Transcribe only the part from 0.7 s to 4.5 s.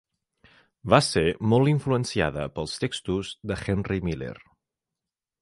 Va ser molt influenciada pels textos de Henry Miller.